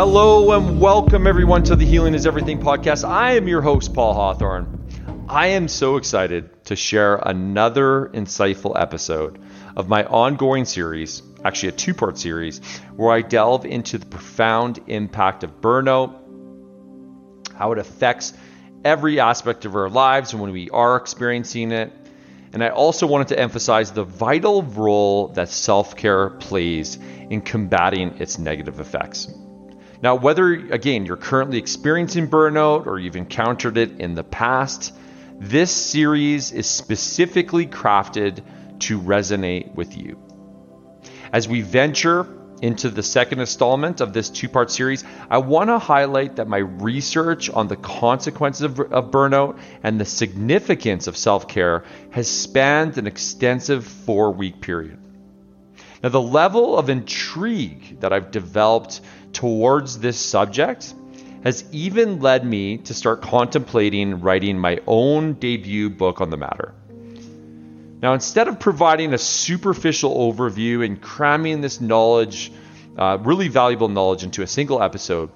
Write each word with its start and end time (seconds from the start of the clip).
Hello 0.00 0.52
and 0.52 0.80
welcome 0.80 1.26
everyone 1.26 1.62
to 1.64 1.76
the 1.76 1.84
Healing 1.84 2.14
is 2.14 2.26
Everything 2.26 2.58
podcast. 2.58 3.06
I 3.06 3.32
am 3.32 3.46
your 3.46 3.60
host, 3.60 3.92
Paul 3.92 4.14
Hawthorne. 4.14 4.88
I 5.28 5.48
am 5.48 5.68
so 5.68 5.98
excited 5.98 6.64
to 6.64 6.74
share 6.74 7.16
another 7.16 8.10
insightful 8.14 8.80
episode 8.80 9.38
of 9.76 9.90
my 9.90 10.04
ongoing 10.04 10.64
series, 10.64 11.22
actually 11.44 11.68
a 11.68 11.72
two 11.72 11.92
part 11.92 12.16
series, 12.16 12.60
where 12.96 13.12
I 13.12 13.20
delve 13.20 13.66
into 13.66 13.98
the 13.98 14.06
profound 14.06 14.80
impact 14.86 15.44
of 15.44 15.60
burnout, 15.60 16.18
how 17.54 17.72
it 17.72 17.78
affects 17.78 18.32
every 18.82 19.20
aspect 19.20 19.66
of 19.66 19.76
our 19.76 19.90
lives 19.90 20.34
when 20.34 20.50
we 20.50 20.70
are 20.70 20.96
experiencing 20.96 21.72
it. 21.72 21.92
And 22.54 22.64
I 22.64 22.70
also 22.70 23.06
wanted 23.06 23.28
to 23.28 23.38
emphasize 23.38 23.92
the 23.92 24.04
vital 24.04 24.62
role 24.62 25.28
that 25.34 25.50
self 25.50 25.94
care 25.94 26.30
plays 26.30 26.96
in 27.28 27.42
combating 27.42 28.18
its 28.18 28.38
negative 28.38 28.80
effects. 28.80 29.28
Now, 30.02 30.14
whether, 30.14 30.52
again, 30.52 31.04
you're 31.04 31.16
currently 31.16 31.58
experiencing 31.58 32.28
burnout 32.28 32.86
or 32.86 32.98
you've 32.98 33.16
encountered 33.16 33.76
it 33.76 34.00
in 34.00 34.14
the 34.14 34.24
past, 34.24 34.94
this 35.38 35.70
series 35.70 36.52
is 36.52 36.66
specifically 36.66 37.66
crafted 37.66 38.42
to 38.80 39.00
resonate 39.00 39.74
with 39.74 39.96
you. 39.96 40.18
As 41.32 41.46
we 41.46 41.60
venture 41.60 42.26
into 42.62 42.90
the 42.90 43.02
second 43.02 43.40
installment 43.40 44.00
of 44.00 44.12
this 44.12 44.28
two 44.28 44.48
part 44.48 44.70
series, 44.70 45.04
I 45.30 45.38
want 45.38 45.68
to 45.68 45.78
highlight 45.78 46.36
that 46.36 46.48
my 46.48 46.58
research 46.58 47.50
on 47.50 47.68
the 47.68 47.76
consequences 47.76 48.62
of, 48.62 48.80
of 48.80 49.10
burnout 49.10 49.58
and 49.82 50.00
the 50.00 50.04
significance 50.04 51.06
of 51.06 51.16
self 51.16 51.48
care 51.48 51.84
has 52.10 52.28
spanned 52.28 52.98
an 52.98 53.06
extensive 53.06 53.86
four 53.86 54.32
week 54.32 54.60
period. 54.60 54.98
Now, 56.02 56.08
the 56.08 56.20
level 56.20 56.78
of 56.78 56.88
intrigue 56.88 58.00
that 58.00 58.12
I've 58.12 58.30
developed 58.30 59.02
towards 59.32 59.98
this 59.98 60.18
subject 60.18 60.94
has 61.44 61.64
even 61.72 62.20
led 62.20 62.44
me 62.44 62.78
to 62.78 62.94
start 62.94 63.22
contemplating 63.22 64.20
writing 64.20 64.58
my 64.58 64.78
own 64.86 65.34
debut 65.34 65.88
book 65.88 66.20
on 66.20 66.30
the 66.30 66.36
matter. 66.36 66.74
Now, 68.02 68.14
instead 68.14 68.48
of 68.48 68.58
providing 68.58 69.12
a 69.12 69.18
superficial 69.18 70.32
overview 70.32 70.84
and 70.84 71.00
cramming 71.00 71.60
this 71.60 71.80
knowledge, 71.80 72.50
uh, 72.96 73.18
really 73.20 73.48
valuable 73.48 73.88
knowledge, 73.88 74.24
into 74.24 74.42
a 74.42 74.46
single 74.46 74.82
episode, 74.82 75.30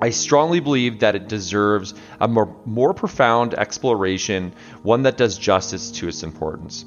I 0.00 0.10
strongly 0.10 0.60
believe 0.60 1.00
that 1.00 1.14
it 1.14 1.28
deserves 1.28 1.92
a 2.20 2.28
more, 2.28 2.56
more 2.64 2.94
profound 2.94 3.54
exploration, 3.54 4.54
one 4.82 5.02
that 5.02 5.16
does 5.16 5.36
justice 5.36 5.90
to 5.92 6.08
its 6.08 6.22
importance. 6.22 6.84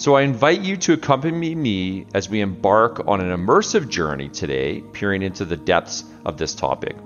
So 0.00 0.14
I 0.14 0.22
invite 0.22 0.62
you 0.62 0.78
to 0.78 0.94
accompany 0.94 1.54
me 1.54 2.06
as 2.14 2.30
we 2.30 2.40
embark 2.40 3.06
on 3.06 3.20
an 3.20 3.36
immersive 3.38 3.90
journey 3.90 4.30
today, 4.30 4.80
peering 4.94 5.20
into 5.20 5.44
the 5.44 5.58
depths 5.58 6.04
of 6.24 6.38
this 6.38 6.54
topic. 6.54 6.96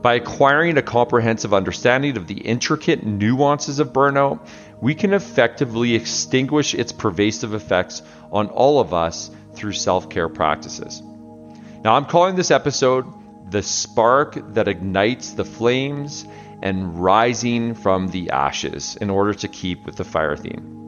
By 0.00 0.14
acquiring 0.14 0.78
a 0.78 0.82
comprehensive 0.82 1.52
understanding 1.52 2.16
of 2.16 2.28
the 2.28 2.40
intricate 2.40 3.04
nuances 3.04 3.80
of 3.80 3.92
burnout, 3.92 4.46
we 4.80 4.94
can 4.94 5.12
effectively 5.12 5.96
extinguish 5.96 6.72
its 6.72 6.92
pervasive 6.92 7.52
effects 7.52 8.00
on 8.30 8.46
all 8.46 8.78
of 8.78 8.94
us 8.94 9.32
through 9.54 9.72
self 9.72 10.08
care 10.08 10.28
practices. 10.28 11.02
Now, 11.82 11.96
I'm 11.96 12.04
calling 12.04 12.36
this 12.36 12.52
episode 12.52 13.06
The 13.50 13.64
Spark 13.64 14.54
That 14.54 14.68
Ignites 14.68 15.32
the 15.32 15.44
Flames 15.44 16.24
and 16.62 16.96
Rising 17.02 17.74
from 17.74 18.06
the 18.06 18.30
Ashes 18.30 18.94
in 19.00 19.10
order 19.10 19.34
to 19.34 19.48
keep 19.48 19.84
with 19.84 19.96
the 19.96 20.04
fire 20.04 20.36
theme. 20.36 20.83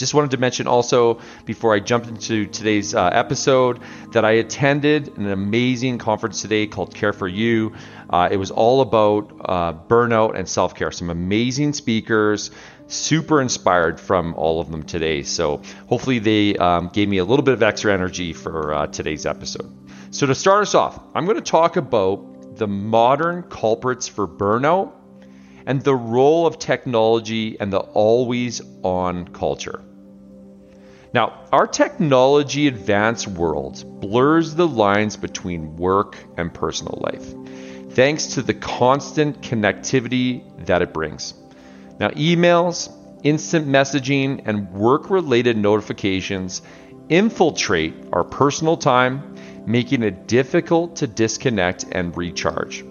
Just 0.00 0.14
wanted 0.14 0.30
to 0.30 0.38
mention 0.38 0.66
also 0.66 1.20
before 1.44 1.74
I 1.74 1.78
jump 1.78 2.08
into 2.08 2.46
today's 2.46 2.94
uh, 2.94 3.10
episode 3.12 3.80
that 4.12 4.24
I 4.24 4.30
attended 4.30 5.18
an 5.18 5.30
amazing 5.30 5.98
conference 5.98 6.40
today 6.40 6.66
called 6.66 6.94
Care 6.94 7.12
for 7.12 7.28
You. 7.28 7.74
Uh, 8.08 8.26
it 8.32 8.38
was 8.38 8.50
all 8.50 8.80
about 8.80 9.30
uh, 9.44 9.74
burnout 9.74 10.38
and 10.38 10.48
self 10.48 10.74
care. 10.74 10.90
Some 10.90 11.10
amazing 11.10 11.74
speakers, 11.74 12.50
super 12.86 13.42
inspired 13.42 14.00
from 14.00 14.32
all 14.36 14.58
of 14.58 14.70
them 14.70 14.84
today. 14.84 15.22
So 15.22 15.60
hopefully 15.86 16.18
they 16.18 16.56
um, 16.56 16.88
gave 16.88 17.06
me 17.06 17.18
a 17.18 17.24
little 17.26 17.44
bit 17.44 17.52
of 17.52 17.62
extra 17.62 17.92
energy 17.92 18.32
for 18.32 18.72
uh, 18.72 18.86
today's 18.86 19.26
episode. 19.26 19.70
So 20.12 20.26
to 20.26 20.34
start 20.34 20.62
us 20.62 20.74
off, 20.74 20.98
I'm 21.14 21.26
going 21.26 21.36
to 21.36 21.42
talk 21.42 21.76
about 21.76 22.56
the 22.56 22.66
modern 22.66 23.42
culprits 23.42 24.08
for 24.08 24.26
burnout 24.26 24.94
and 25.66 25.82
the 25.84 25.94
role 25.94 26.46
of 26.46 26.58
technology 26.58 27.60
and 27.60 27.70
the 27.70 27.80
always 27.80 28.62
on 28.82 29.28
culture. 29.28 29.84
Now, 31.12 31.40
our 31.50 31.66
technology 31.66 32.68
advanced 32.68 33.26
world 33.26 33.82
blurs 34.00 34.54
the 34.54 34.68
lines 34.68 35.16
between 35.16 35.76
work 35.76 36.16
and 36.36 36.54
personal 36.54 37.02
life, 37.02 37.34
thanks 37.94 38.26
to 38.34 38.42
the 38.42 38.54
constant 38.54 39.40
connectivity 39.40 40.44
that 40.66 40.82
it 40.82 40.94
brings. 40.94 41.34
Now, 41.98 42.10
emails, 42.10 42.92
instant 43.24 43.66
messaging, 43.66 44.42
and 44.46 44.70
work 44.70 45.10
related 45.10 45.56
notifications 45.56 46.62
infiltrate 47.08 47.94
our 48.12 48.22
personal 48.22 48.76
time, 48.76 49.34
making 49.66 50.04
it 50.04 50.28
difficult 50.28 50.96
to 50.96 51.08
disconnect 51.08 51.86
and 51.90 52.16
recharge. 52.16 52.84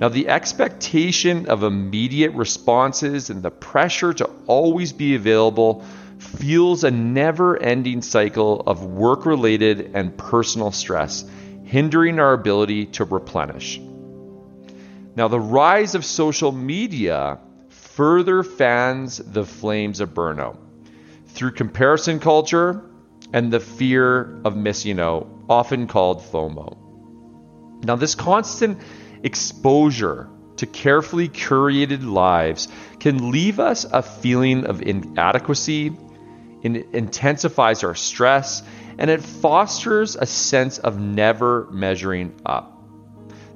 Now, 0.00 0.10
the 0.10 0.28
expectation 0.28 1.46
of 1.46 1.62
immediate 1.62 2.32
responses 2.34 3.30
and 3.30 3.42
the 3.42 3.50
pressure 3.50 4.12
to 4.12 4.30
always 4.46 4.92
be 4.92 5.14
available 5.14 5.82
fuels 6.18 6.84
a 6.84 6.90
never 6.90 7.56
ending 7.56 8.02
cycle 8.02 8.60
of 8.66 8.84
work 8.84 9.26
related 9.26 9.92
and 9.94 10.16
personal 10.16 10.70
stress, 10.70 11.24
hindering 11.64 12.18
our 12.18 12.32
ability 12.32 12.86
to 12.86 13.04
replenish. 13.04 13.80
Now, 15.16 15.28
the 15.28 15.40
rise 15.40 15.94
of 15.94 16.04
social 16.04 16.52
media 16.52 17.38
further 17.68 18.42
fans 18.42 19.18
the 19.18 19.44
flames 19.44 20.00
of 20.00 20.14
burnout 20.14 20.56
through 21.26 21.52
comparison 21.52 22.20
culture 22.20 22.82
and 23.32 23.52
the 23.52 23.60
fear 23.60 24.40
of 24.44 24.56
missing 24.56 25.00
out, 25.00 25.28
often 25.48 25.86
called 25.86 26.20
FOMO. 26.20 26.76
Now, 27.84 27.96
this 27.96 28.14
constant 28.14 28.80
exposure 29.22 30.28
to 30.56 30.66
carefully 30.66 31.28
curated 31.28 32.04
lives 32.04 32.68
can 32.98 33.30
leave 33.30 33.60
us 33.60 33.84
a 33.84 34.02
feeling 34.02 34.64
of 34.66 34.82
inadequacy 34.82 35.96
it 36.62 36.88
intensifies 36.92 37.84
our 37.84 37.94
stress, 37.94 38.62
and 38.98 39.10
it 39.10 39.22
fosters 39.22 40.16
a 40.16 40.26
sense 40.26 40.78
of 40.78 40.98
never 40.98 41.68
measuring 41.70 42.34
up. 42.44 42.74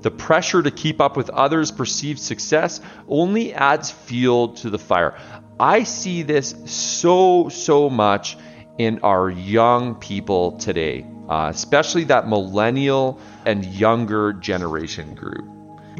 The 0.02 0.10
pressure 0.10 0.62
to 0.62 0.70
keep 0.70 1.00
up 1.00 1.16
with 1.16 1.30
others' 1.30 1.70
perceived 1.70 2.18
success 2.18 2.80
only 3.08 3.54
adds 3.54 3.90
fuel 3.90 4.48
to 4.54 4.70
the 4.70 4.78
fire. 4.78 5.16
I 5.60 5.84
see 5.84 6.22
this 6.22 6.54
so, 6.66 7.48
so 7.48 7.88
much 7.88 8.36
in 8.78 9.00
our 9.00 9.30
young 9.30 9.94
people 9.96 10.58
today, 10.58 11.06
uh, 11.28 11.48
especially 11.50 12.04
that 12.04 12.28
millennial 12.28 13.20
and 13.46 13.64
younger 13.64 14.32
generation 14.32 15.14
group. 15.14 15.48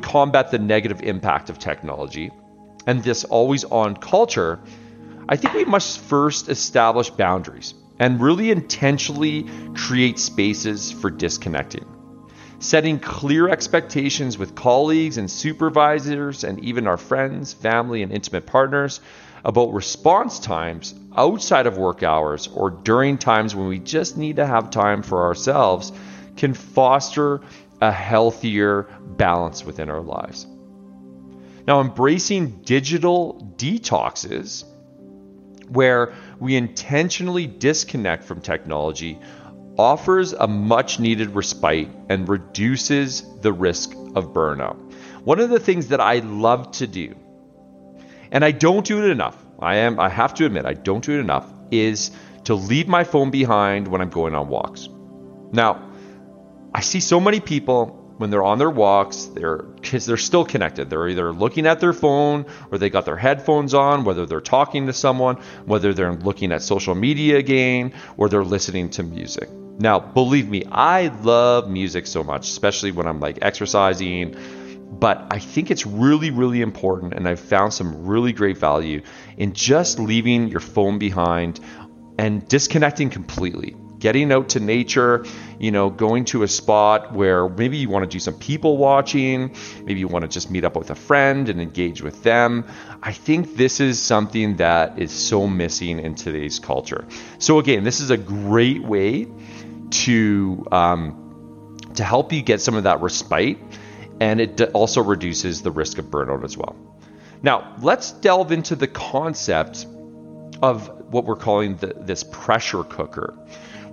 Combat 0.01 0.51
the 0.51 0.59
negative 0.59 1.03
impact 1.03 1.49
of 1.51 1.59
technology 1.59 2.31
and 2.87 3.03
this 3.03 3.25
always 3.25 3.65
on 3.65 3.97
culture 3.97 4.61
I 5.29 5.37
think 5.37 5.55
we 5.55 5.65
must 5.65 6.01
first 6.01 6.49
establish 6.49 7.11
boundaries 7.11 7.75
and 7.99 8.21
really 8.21 8.51
intentionally 8.51 9.47
create 9.77 10.19
spaces 10.19 10.91
for 10.91 11.11
disconnecting. 11.11 11.87
Setting 12.59 12.99
clear 12.99 13.49
expectations 13.49 14.39
with 14.39 14.55
colleagues 14.55 15.19
and 15.19 15.31
supervisors, 15.31 16.45
and 16.45 16.65
even 16.65 16.87
our 16.87 16.97
friends, 16.97 17.53
family, 17.53 18.03
and 18.03 18.13
intimate 18.13 18.47
partners 18.47 19.01
about 19.45 19.73
response 19.73 20.39
times 20.39 20.95
outside 21.17 21.67
of 21.67 21.77
work 21.77 22.03
hours 22.03 22.49
or 22.49 22.71
during 22.71 23.19
times 23.19 23.55
when 23.55 23.69
we 23.69 23.79
just 23.79 24.17
need 24.17 24.37
to 24.37 24.47
have 24.47 24.71
time 24.71 25.03
for 25.03 25.25
ourselves 25.25 25.93
can 26.37 26.55
foster 26.55 27.41
a 27.81 27.91
healthier 27.91 28.89
balance 29.17 29.65
within 29.65 29.91
our 29.91 30.01
lives. 30.01 30.47
Now, 31.67 31.81
embracing 31.81 32.63
digital 32.63 33.55
detoxes 33.57 34.65
where 35.69 36.13
we 36.39 36.57
intentionally 36.57 37.47
disconnect 37.47 38.25
from 38.25 38.41
technology 38.41 39.19
offers 39.79 40.33
a 40.33 40.47
much 40.47 41.01
needed 41.01 41.35
respite 41.35 41.89
and 42.09 42.29
reduces 42.29 43.25
the 43.41 43.53
risk 43.53 43.93
of 44.15 44.33
burnout. 44.33 44.77
One 45.25 45.41
of 45.41 45.51
the 45.51 45.61
things 45.61 45.89
that 45.89 46.01
I 46.01 46.19
love 46.19 46.73
to 46.73 46.87
do, 46.87 47.15
and 48.31 48.45
I 48.45 48.51
don't 48.51 48.85
do 48.85 49.03
it 49.05 49.11
enough, 49.11 49.37
I 49.59 49.77
am 49.77 49.99
I 50.01 50.09
have 50.09 50.35
to 50.35 50.47
admit 50.47 50.67
I 50.67 50.75
don't 50.75 51.05
do 51.05 51.13
it 51.13 51.21
enough, 51.21 51.51
is 51.71 52.11
to 52.45 52.55
leave 52.55 52.89
my 52.89 53.05
phone 53.05 53.31
behind 53.31 53.89
when 53.89 54.01
I'm 54.01 54.11
going 54.11 54.35
on 54.35 54.49
walks. 54.49 54.89
Now, 55.53 55.91
I 56.75 56.81
see 56.81 57.01
so 57.01 57.21
many 57.21 57.41
people 57.41 58.02
when 58.23 58.31
they're 58.31 58.45
on 58.45 58.59
their 58.59 58.71
walks, 58.71 59.25
they're 59.25 59.65
they're 59.91 60.17
still 60.17 60.45
connected. 60.45 60.89
They're 60.89 61.09
either 61.09 61.33
looking 61.33 61.67
at 61.67 61.81
their 61.81 61.93
phone 61.93 62.47
or 62.71 62.79
they 62.79 62.89
got 62.89 63.05
their 63.05 63.17
headphones 63.17 63.75
on, 63.75 64.05
whether 64.05 64.27
they're 64.27 64.41
talking 64.41 64.87
to 64.87 64.93
someone, 64.93 65.39
whether 65.67 65.93
they're 65.93 66.15
looking 66.15 66.53
at 66.53 66.63
social 66.63 66.95
media 66.95 67.39
again, 67.39 67.93
or 68.17 68.29
they're 68.29 68.45
listening 68.45 68.91
to 68.91 69.03
music. 69.03 69.51
Now, 69.51 69.99
believe 69.99 70.49
me, 70.49 70.65
I 70.71 71.09
love 71.09 71.69
music 71.69 72.07
so 72.07 72.23
much, 72.23 72.49
especially 72.49 72.93
when 72.93 73.09
I'm 73.09 73.19
like 73.19 73.41
exercising. 73.43 74.37
But 74.93 75.27
I 75.33 75.41
think 75.41 75.73
it's 75.73 75.85
really, 75.85 76.31
really 76.31 76.61
important, 76.61 77.15
and 77.15 77.27
I've 77.27 77.41
found 77.41 77.75
some 77.75 78.07
really 78.07 78.33
great 78.33 78.57
value 78.57 79.03
in 79.37 79.53
just 79.53 79.99
leaving 79.99 80.47
your 80.47 80.61
phone 80.61 81.01
behind 81.01 81.59
and 82.19 82.47
disconnecting 82.47 83.11
completely 83.11 83.75
getting 84.03 84.33
out 84.33 84.49
to 84.49 84.59
nature, 84.59 85.25
you 85.61 85.71
know, 85.71 85.89
going 85.89 86.25
to 86.25 86.43
a 86.43 86.49
spot 86.49 87.13
where 87.13 87.49
maybe 87.49 87.77
you 87.77 87.89
want 87.89 88.03
to 88.03 88.09
do 88.09 88.19
some 88.19 88.35
people 88.35 88.77
watching, 88.77 89.55
maybe 89.85 90.01
you 90.01 90.09
want 90.09 90.25
to 90.25 90.29
just 90.29 90.51
meet 90.51 90.65
up 90.65 90.75
with 90.75 90.91
a 90.91 90.95
friend 90.97 91.49
and 91.49 91.61
engage 91.61 92.03
with 92.03 92.21
them. 92.25 92.67
I 93.01 93.13
think 93.13 93.55
this 93.57 93.79
is 93.79 94.03
something 94.03 94.57
that 94.57 94.99
is 94.99 95.13
so 95.13 95.47
missing 95.47 96.01
in 96.01 96.17
today's 96.17 96.59
culture. 96.59 97.07
So 97.39 97.61
again, 97.61 97.85
this 97.85 98.01
is 98.01 98.11
a 98.11 98.17
great 98.17 98.83
way 98.83 99.29
to 100.03 100.67
um, 100.73 101.79
to 101.95 102.03
help 102.03 102.33
you 102.33 102.43
get 102.43 102.61
some 102.61 102.75
of 102.75 102.83
that 102.83 103.01
respite, 103.03 103.59
and 104.19 104.41
it 104.41 104.61
also 104.73 105.01
reduces 105.01 105.63
the 105.63 105.71
risk 105.71 105.99
of 105.99 106.07
burnout 106.07 106.43
as 106.43 106.57
well. 106.57 106.75
Now, 107.41 107.77
let's 107.81 108.11
delve 108.11 108.51
into 108.51 108.75
the 108.75 108.89
concept 108.89 109.87
of 110.61 110.89
what 111.13 111.25
we're 111.25 111.37
calling 111.37 111.77
the, 111.77 111.95
this 111.97 112.25
pressure 112.25 112.83
cooker 112.83 113.37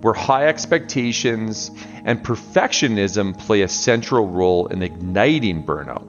where 0.02 0.14
high 0.14 0.48
expectations 0.48 1.72
and 2.06 2.24
perfectionism 2.24 3.38
play 3.38 3.62
a 3.62 3.68
central 3.68 4.28
role 4.28 4.68
in 4.68 4.82
igniting 4.82 5.64
burnout. 5.64 6.08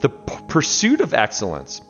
The 0.00 0.08
p- 0.08 0.36
pursuit 0.48 1.00
of 1.00 1.14
excellence 1.14 1.80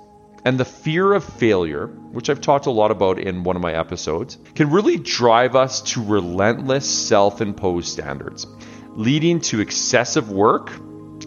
and 0.45 0.59
the 0.59 0.65
fear 0.65 1.13
of 1.13 1.25
failure, 1.25 1.89
which 2.13 2.31
I've 2.31 2.41
talked 2.41 2.67
a 2.67 2.71
lot 2.71 2.91
about 2.91 3.19
in 3.19 3.43
one 3.43 3.57
of 3.57 3.63
my 3.63 3.75
episodes, 3.75 4.39
can 4.55 4.71
really 4.71 4.97
drive 4.97 5.57
us 5.57 5.83
to 5.93 6.05
relentless 6.05 6.89
self 6.89 7.41
imposed 7.41 7.89
standards, 7.89 8.47
leading 8.91 9.41
to 9.41 9.61
excessive 9.61 10.31
work 10.31 10.71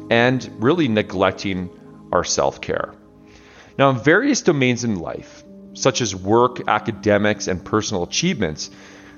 and 0.09 0.49
really 0.59 0.87
neglecting 0.87 1.69
our 2.11 2.23
self 2.23 2.61
care. 2.61 2.93
Now, 3.77 3.89
in 3.89 3.99
various 3.99 4.41
domains 4.41 4.83
in 4.83 4.99
life, 4.99 5.43
such 5.73 6.01
as 6.01 6.15
work, 6.15 6.67
academics, 6.67 7.47
and 7.47 7.63
personal 7.63 8.03
achievements, 8.03 8.69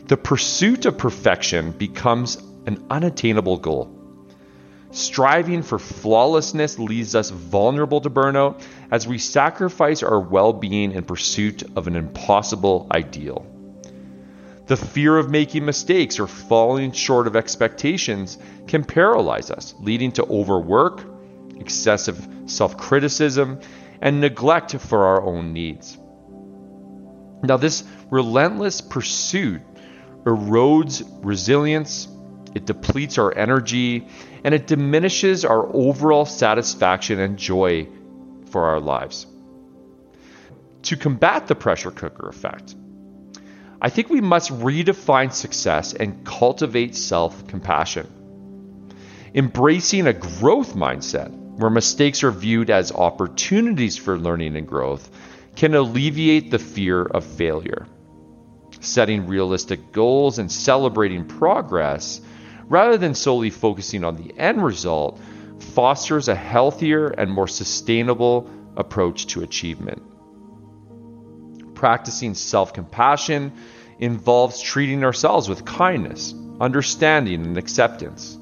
the 0.07 0.17
pursuit 0.17 0.85
of 0.85 0.97
perfection 0.97 1.71
becomes 1.71 2.37
an 2.65 2.85
unattainable 2.89 3.57
goal. 3.57 3.97
Striving 4.91 5.63
for 5.63 5.79
flawlessness 5.79 6.77
leaves 6.77 7.15
us 7.15 7.29
vulnerable 7.29 8.01
to 8.01 8.09
burnout 8.09 8.61
as 8.91 9.07
we 9.07 9.17
sacrifice 9.17 10.03
our 10.03 10.19
well 10.19 10.51
being 10.51 10.91
in 10.91 11.03
pursuit 11.03 11.63
of 11.77 11.87
an 11.87 11.95
impossible 11.95 12.87
ideal. 12.91 13.45
The 14.67 14.75
fear 14.75 15.17
of 15.17 15.29
making 15.29 15.65
mistakes 15.65 16.19
or 16.19 16.27
falling 16.27 16.91
short 16.91 17.27
of 17.27 17.35
expectations 17.35 18.37
can 18.67 18.83
paralyze 18.83 19.49
us, 19.49 19.73
leading 19.79 20.11
to 20.13 20.25
overwork, 20.25 21.05
excessive 21.57 22.27
self 22.45 22.77
criticism, 22.77 23.59
and 24.01 24.19
neglect 24.19 24.75
for 24.75 25.05
our 25.05 25.23
own 25.23 25.53
needs. 25.53 25.97
Now, 27.43 27.57
this 27.57 27.83
relentless 28.09 28.81
pursuit 28.81 29.61
erodes 30.25 31.03
resilience, 31.23 32.07
it 32.53 32.65
depletes 32.65 33.17
our 33.17 33.35
energy, 33.37 34.07
and 34.43 34.53
it 34.53 34.67
diminishes 34.67 35.45
our 35.45 35.67
overall 35.73 36.25
satisfaction 36.25 37.19
and 37.19 37.37
joy 37.37 37.87
for 38.49 38.65
our 38.65 38.79
lives. 38.79 39.25
To 40.83 40.97
combat 40.97 41.47
the 41.47 41.55
pressure 41.55 41.91
cooker 41.91 42.27
effect, 42.27 42.75
I 43.81 43.89
think 43.89 44.09
we 44.09 44.21
must 44.21 44.51
redefine 44.51 45.31
success 45.31 45.93
and 45.93 46.25
cultivate 46.25 46.95
self 46.95 47.47
compassion. 47.47 48.07
Embracing 49.33 50.07
a 50.07 50.13
growth 50.13 50.75
mindset 50.75 51.31
where 51.57 51.69
mistakes 51.69 52.23
are 52.23 52.31
viewed 52.31 52.69
as 52.69 52.91
opportunities 52.91 53.97
for 53.97 54.17
learning 54.17 54.55
and 54.55 54.67
growth 54.67 55.09
can 55.55 55.73
alleviate 55.73 56.51
the 56.51 56.59
fear 56.59 57.03
of 57.03 57.23
failure 57.23 57.87
setting 58.81 59.27
realistic 59.27 59.91
goals 59.91 60.39
and 60.39 60.51
celebrating 60.51 61.25
progress, 61.25 62.19
rather 62.67 62.97
than 62.97 63.15
solely 63.15 63.49
focusing 63.49 64.03
on 64.03 64.15
the 64.17 64.37
end 64.37 64.63
result, 64.63 65.19
fosters 65.59 66.27
a 66.27 66.35
healthier 66.35 67.07
and 67.07 67.31
more 67.31 67.47
sustainable 67.47 68.49
approach 68.75 69.27
to 69.27 69.43
achievement. 69.43 70.01
Practicing 71.75 72.33
self 72.33 72.73
compassion 72.73 73.53
involves 73.99 74.59
treating 74.59 75.03
ourselves 75.03 75.47
with 75.47 75.63
kindness, 75.63 76.33
understanding, 76.59 77.45
and 77.45 77.57
acceptance. 77.57 78.37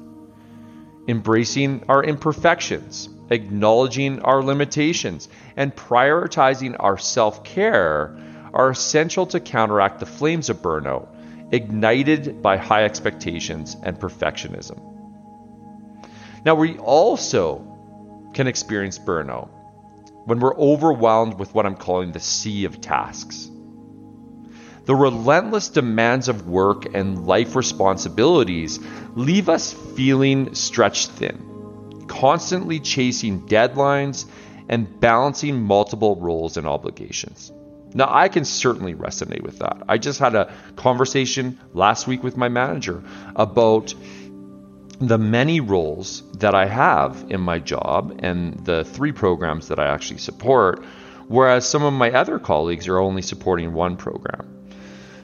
Embracing 1.06 1.84
our 1.88 2.02
imperfections, 2.02 3.08
acknowledging 3.30 4.20
our 4.20 4.42
limitations, 4.42 5.28
and 5.56 5.74
prioritizing 5.74 6.76
our 6.78 6.98
self 6.98 7.44
care 7.44 8.16
are 8.52 8.70
essential 8.70 9.26
to 9.26 9.40
counteract 9.40 10.00
the 10.00 10.06
flames 10.06 10.50
of 10.50 10.62
burnout, 10.62 11.08
ignited 11.52 12.42
by 12.42 12.56
high 12.56 12.84
expectations 12.84 13.76
and 13.82 13.98
perfectionism. 13.98 14.80
Now, 16.44 16.54
we 16.54 16.78
also 16.78 17.66
can 18.34 18.46
experience 18.46 18.98
burnout 18.98 19.48
when 20.24 20.40
we're 20.40 20.56
overwhelmed 20.56 21.38
with 21.38 21.54
what 21.54 21.66
I'm 21.66 21.76
calling 21.76 22.12
the 22.12 22.20
sea 22.20 22.64
of 22.64 22.80
tasks. 22.80 23.50
The 24.86 24.94
relentless 24.94 25.68
demands 25.68 26.28
of 26.28 26.48
work 26.48 26.94
and 26.94 27.26
life 27.26 27.54
responsibilities 27.54 28.78
leave 29.14 29.48
us 29.48 29.72
feeling 29.72 30.54
stretched 30.54 31.10
thin, 31.10 32.06
constantly 32.08 32.80
chasing 32.80 33.46
deadlines 33.46 34.26
and 34.68 35.00
balancing 35.00 35.62
multiple 35.62 36.16
roles 36.16 36.56
and 36.56 36.66
obligations. 36.66 37.52
Now, 37.92 38.08
I 38.08 38.28
can 38.28 38.44
certainly 38.44 38.94
resonate 38.94 39.42
with 39.42 39.58
that. 39.58 39.82
I 39.88 39.98
just 39.98 40.20
had 40.20 40.34
a 40.34 40.52
conversation 40.76 41.58
last 41.72 42.06
week 42.06 42.22
with 42.22 42.36
my 42.36 42.48
manager 42.48 43.02
about 43.34 43.94
the 45.00 45.18
many 45.18 45.60
roles 45.60 46.22
that 46.38 46.54
I 46.54 46.66
have 46.66 47.24
in 47.30 47.40
my 47.40 47.58
job 47.58 48.20
and 48.22 48.64
the 48.64 48.84
three 48.84 49.12
programs 49.12 49.68
that 49.68 49.78
I 49.78 49.86
actually 49.86 50.18
support, 50.18 50.84
whereas 51.26 51.66
some 51.66 51.82
of 51.82 51.92
my 51.92 52.12
other 52.12 52.38
colleagues 52.38 52.86
are 52.86 52.98
only 52.98 53.22
supporting 53.22 53.72
one 53.72 53.96
program. 53.96 54.46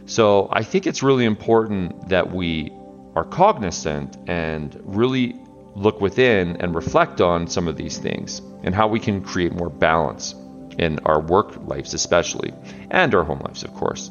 So 0.06 0.48
I 0.50 0.62
think 0.62 0.86
it's 0.86 1.02
really 1.02 1.24
important 1.24 2.08
that 2.08 2.32
we 2.32 2.72
are 3.14 3.24
cognizant 3.24 4.16
and 4.26 4.80
really 4.84 5.36
look 5.74 6.00
within 6.00 6.56
and 6.60 6.74
reflect 6.74 7.20
on 7.20 7.46
some 7.46 7.68
of 7.68 7.76
these 7.76 7.98
things 7.98 8.40
and 8.62 8.74
how 8.74 8.88
we 8.88 8.98
can 8.98 9.20
create 9.20 9.52
more 9.52 9.68
balance 9.68 10.34
in 10.78 10.98
our 11.00 11.20
work 11.20 11.56
lives, 11.66 11.94
especially, 11.94 12.52
and 12.90 13.14
our 13.14 13.24
home 13.24 13.40
lives, 13.40 13.64
of 13.64 13.74
course. 13.74 14.10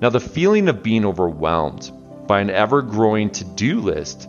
Now, 0.00 0.10
the 0.10 0.20
feeling 0.20 0.68
of 0.68 0.82
being 0.82 1.04
overwhelmed 1.04 1.90
by 2.26 2.40
an 2.40 2.50
ever 2.50 2.82
growing 2.82 3.30
to 3.30 3.44
do 3.44 3.80
list 3.80 4.28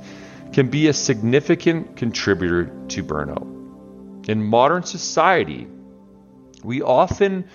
can 0.54 0.70
be 0.70 0.88
a 0.88 0.94
significant 0.94 1.98
contributor 1.98 2.66
to 2.90 3.04
burnout. 3.04 4.30
In 4.30 4.44
modern 4.44 4.84
society, 4.84 5.68
we 6.64 6.82
often 6.82 7.46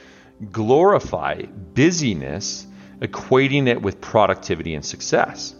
glorify 0.50 1.42
busyness, 1.42 2.66
equating 3.00 3.68
it 3.68 3.80
with 3.80 4.00
productivity 4.00 4.74
and 4.74 4.84
success. 4.84 5.54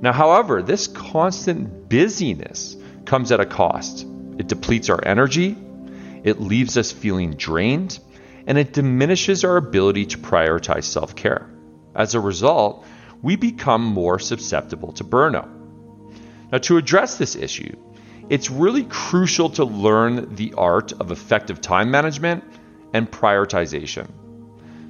Now, 0.00 0.12
however, 0.12 0.62
this 0.62 0.86
constant 0.86 1.88
busyness 1.88 2.76
comes 3.06 3.32
at 3.32 3.40
a 3.40 3.46
cost. 3.46 4.06
It 4.38 4.48
depletes 4.48 4.90
our 4.90 5.00
energy, 5.04 5.56
it 6.24 6.40
leaves 6.40 6.76
us 6.76 6.90
feeling 6.90 7.34
drained, 7.34 8.00
and 8.46 8.58
it 8.58 8.72
diminishes 8.72 9.44
our 9.44 9.56
ability 9.56 10.06
to 10.06 10.18
prioritize 10.18 10.84
self 10.84 11.14
care. 11.14 11.48
As 11.94 12.14
a 12.14 12.20
result, 12.20 12.84
we 13.22 13.36
become 13.36 13.84
more 13.84 14.18
susceptible 14.18 14.92
to 14.94 15.04
burnout. 15.04 15.48
Now, 16.50 16.58
to 16.58 16.76
address 16.76 17.16
this 17.18 17.36
issue, 17.36 17.76
it's 18.28 18.50
really 18.50 18.84
crucial 18.84 19.50
to 19.50 19.64
learn 19.64 20.34
the 20.34 20.54
art 20.56 20.92
of 20.92 21.10
effective 21.10 21.60
time 21.60 21.90
management 21.90 22.42
and 22.92 23.10
prioritization. 23.10 24.10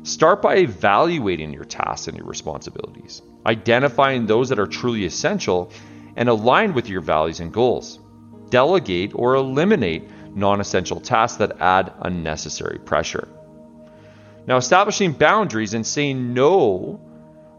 Start 0.05 0.43
by 0.43 0.57
evaluating 0.57 1.53
your 1.53 1.65
tasks 1.65 2.09
and 2.09 2.17
your 2.17 2.27
responsibilities, 2.27 3.23
identifying 3.47 4.27
those 4.27 4.51
that 4.51 4.59
are 4.59 4.67
truly 4.67 5.05
essential 5.05 5.73
and 6.17 6.29
aligned 6.29 6.75
with 6.75 6.89
your 6.89 7.01
values 7.01 7.41
and 7.41 7.53
goals. 7.53 7.99
Delegate 8.51 9.13
or 9.15 9.35
eliminate 9.35 10.09
non 10.35 10.61
essential 10.61 11.01
tasks 11.01 11.39
that 11.39 11.61
add 11.61 11.93
unnecessary 12.01 12.79
pressure. 12.79 13.29
Now, 14.47 14.57
establishing 14.57 15.13
boundaries 15.13 15.75
and 15.75 15.87
saying 15.87 16.35
no 16.35 17.01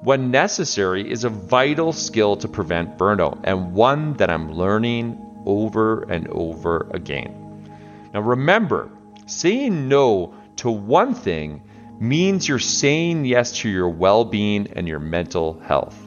when 0.01 0.29
necessary 0.29 1.09
is 1.09 1.23
a 1.23 1.29
vital 1.29 1.93
skill 1.93 2.35
to 2.37 2.47
prevent 2.47 2.97
burnout 2.97 3.39
and 3.43 3.73
one 3.73 4.13
that 4.13 4.29
I'm 4.29 4.51
learning 4.51 5.19
over 5.45 6.03
and 6.03 6.27
over 6.27 6.87
again. 6.93 7.71
Now, 8.13 8.21
remember, 8.21 8.89
saying 9.25 9.87
no 9.87 10.35
to 10.57 10.69
one 10.69 11.15
thing 11.15 11.63
means 11.99 12.47
you're 12.47 12.59
saying 12.59 13.25
yes 13.25 13.51
to 13.59 13.69
your 13.69 13.89
well 13.89 14.25
being 14.25 14.67
and 14.73 14.87
your 14.87 14.99
mental 14.99 15.59
health. 15.61 15.97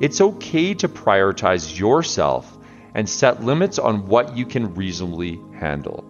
it's 0.00 0.20
okay 0.20 0.72
to 0.74 0.88
prioritize 0.88 1.78
yourself 1.78 2.58
and 2.94 3.08
set 3.08 3.42
limits 3.42 3.78
on 3.78 4.06
what 4.06 4.36
you 4.36 4.46
can 4.46 4.74
reasonably 4.74 5.40
handle. 5.58 6.04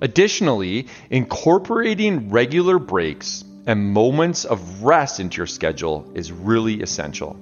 Additionally, 0.00 0.88
incorporating 1.10 2.30
regular 2.30 2.78
breaks 2.78 3.44
and 3.66 3.92
moments 3.92 4.44
of 4.44 4.82
rest 4.82 5.20
into 5.20 5.38
your 5.38 5.46
schedule 5.46 6.10
is 6.14 6.30
really 6.30 6.82
essential. 6.82 7.36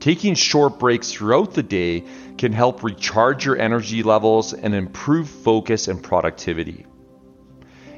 Taking 0.00 0.34
short 0.34 0.78
breaks 0.78 1.12
throughout 1.12 1.54
the 1.54 1.62
day 1.62 2.04
can 2.38 2.52
help 2.52 2.82
recharge 2.82 3.44
your 3.44 3.58
energy 3.58 4.02
levels 4.02 4.54
and 4.54 4.74
improve 4.74 5.28
focus 5.28 5.88
and 5.88 6.02
productivity. 6.02 6.86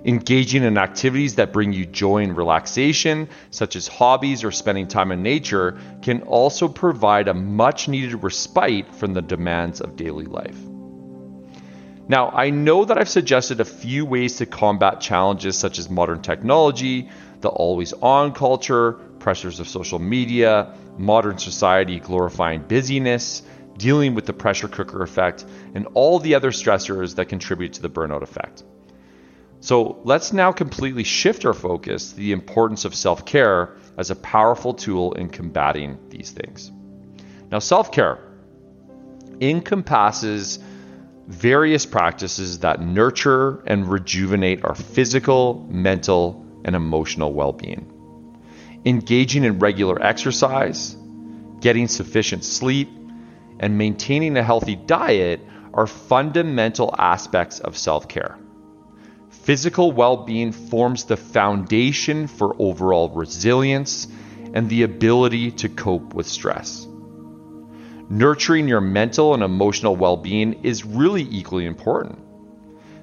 Engaging 0.05 0.63
in 0.63 0.79
activities 0.79 1.35
that 1.35 1.53
bring 1.53 1.73
you 1.73 1.85
joy 1.85 2.23
and 2.23 2.37
relaxation, 2.37 3.29
such 3.51 3.77
as 3.77 3.87
hobbies 3.87 4.45
or 4.45 4.51
spending 4.51 4.89
time 4.89 5.13
in 5.13 5.23
nature, 5.23 5.79
can 6.01 6.23
also 6.23 6.69
provide 6.69 7.29
a 7.29 7.35
much 7.35 7.87
needed 7.87 8.23
respite 8.23 8.95
from 8.95 9.13
the 9.13 9.21
demands 9.21 9.81
of 9.81 9.97
daily 9.97 10.25
life. 10.25 10.57
Now, 12.09 12.31
I 12.31 12.51
know 12.51 12.87
that 12.87 12.99
I've 12.99 13.09
suggested 13.09 13.61
a 13.61 13.65
few 13.65 14.05
ways 14.05 14.37
to 14.39 14.47
combat 14.47 15.01
challenges 15.01 15.57
such 15.57 15.79
as 15.79 15.89
modern 15.89 16.23
technology, 16.23 17.09
the 17.41 17.51
always 17.51 17.93
on 17.93 18.33
culture, 18.33 18.95
pressures 19.21 19.61
of 19.61 19.69
social 19.69 19.99
media, 19.99 20.75
modern 20.97 21.39
society 21.39 22.01
glorifying 22.01 22.63
busyness, 22.63 23.43
dealing 23.77 24.15
with 24.15 24.27
the 24.27 24.33
pressure 24.33 24.67
cooker 24.67 25.03
effect, 25.03 25.45
and 25.75 25.87
all 25.95 26.19
the 26.19 26.35
other 26.35 26.51
stressors 26.51 27.15
that 27.15 27.27
contribute 27.27 27.75
to 27.75 27.83
the 27.83 27.91
burnout 27.91 28.23
effect. 28.23 28.65
So 29.61 30.01
let's 30.05 30.33
now 30.33 30.53
completely 30.53 31.05
shift 31.05 31.45
our 31.45 31.53
focus 31.53 32.11
to 32.11 32.17
the 32.17 32.33
importance 32.33 32.87
of 32.87 32.95
self 32.95 33.27
care 33.27 33.77
as 33.99 34.11
a 34.11 34.17
powerful 34.17 34.73
tool 34.73 35.13
in 35.13 35.29
combating 35.29 35.99
these 36.09 36.31
things. 36.31 36.73
Now, 37.51 37.59
self 37.59 37.93
care 37.93 38.19
encompasses 39.41 40.59
various 41.27 41.87
practices 41.87 42.61
that 42.61 42.81
nurture 42.81 43.63
and 43.67 43.89
rejuvenate 43.89 44.65
our 44.65 44.75
physical, 44.75 45.67
mental, 45.71 46.45
and 46.65 46.75
emotional 46.75 47.33
well 47.33 47.53
being. 47.53 47.87
Engaging 48.87 49.45
in 49.45 49.59
regular 49.59 50.03
exercise, 50.03 50.97
getting 51.61 51.87
sufficient 51.87 52.45
sleep, 52.45 52.89
and 53.59 53.77
maintaining 53.77 54.39
a 54.39 54.43
healthy 54.43 54.75
diet 54.75 55.41
are 55.75 55.87
fundamental 55.87 56.95
aspects 56.99 57.61
of 57.61 57.77
self 57.77 58.09
care. 58.09 58.39
Physical 59.43 59.91
well 59.93 60.19
being 60.19 60.53
forms 60.53 61.05
the 61.05 61.17
foundation 61.17 62.27
for 62.27 62.55
overall 62.59 63.09
resilience 63.09 64.07
and 64.53 64.69
the 64.69 64.83
ability 64.83 65.51
to 65.53 65.69
cope 65.69 66.13
with 66.15 66.27
stress. 66.27 66.87
Nurturing 68.11 68.69
your 68.69 68.81
mental 68.81 69.35
and 69.35 69.43
emotional 69.43 69.97
well 69.97 70.17
being 70.17 70.65
is 70.65 70.85
really 70.85 71.23
equally 71.23 71.65
important. 71.65 72.19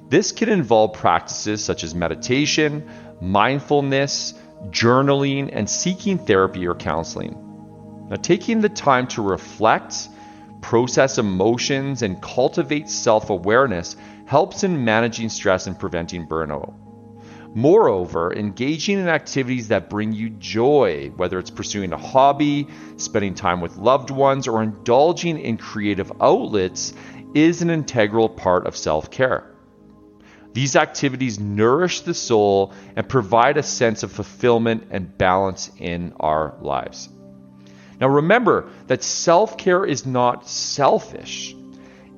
This 0.09 0.31
can 0.31 0.49
involve 0.49 0.93
practices 0.93 1.63
such 1.63 1.83
as 1.83 1.95
meditation, 1.95 2.87
mindfulness, 3.19 4.33
journaling, 4.69 5.49
and 5.51 5.69
seeking 5.69 6.17
therapy 6.17 6.67
or 6.67 6.75
counseling. 6.75 7.35
Now, 8.09 8.15
taking 8.17 8.61
the 8.61 8.69
time 8.69 9.07
to 9.07 9.21
reflect, 9.21 10.07
process 10.61 11.17
emotions, 11.17 12.03
and 12.03 12.21
cultivate 12.21 12.89
self 12.89 13.29
awareness 13.29 13.95
helps 14.27 14.63
in 14.63 14.83
managing 14.83 15.29
stress 15.29 15.65
and 15.67 15.79
preventing 15.79 16.27
burnout. 16.27 16.73
Moreover, 17.55 18.33
engaging 18.35 18.99
in 18.99 19.07
activities 19.07 19.69
that 19.69 19.89
bring 19.89 20.11
you 20.11 20.29
joy, 20.29 21.11
whether 21.15 21.39
it's 21.39 21.49
pursuing 21.49 21.93
a 21.93 21.97
hobby, 21.97 22.67
spending 22.97 23.33
time 23.33 23.61
with 23.61 23.77
loved 23.77 24.11
ones, 24.11 24.47
or 24.47 24.61
indulging 24.61 25.39
in 25.39 25.57
creative 25.57 26.11
outlets, 26.21 26.93
is 27.33 27.61
an 27.61 27.69
integral 27.69 28.27
part 28.27 28.67
of 28.67 28.75
self 28.75 29.09
care. 29.09 29.55
These 30.53 30.75
activities 30.75 31.39
nourish 31.39 32.01
the 32.01 32.13
soul 32.13 32.73
and 32.95 33.07
provide 33.07 33.57
a 33.57 33.63
sense 33.63 34.03
of 34.03 34.11
fulfillment 34.11 34.87
and 34.91 35.17
balance 35.17 35.71
in 35.77 36.13
our 36.19 36.57
lives. 36.61 37.09
Now, 37.99 38.09
remember 38.09 38.69
that 38.87 39.03
self 39.03 39.57
care 39.57 39.85
is 39.85 40.05
not 40.05 40.49
selfish. 40.49 41.55